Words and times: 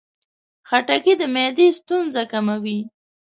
خټکی 0.67 1.13
د 1.19 1.21
معدې 1.33 1.67
ستونزې 1.79 2.23
کموي. 2.31 2.79